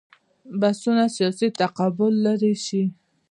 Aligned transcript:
بحثونه 0.59 1.03
سیاسي 1.15 1.47
تقابل 1.61 2.13
لرې 2.25 2.53
شي. 2.65 2.83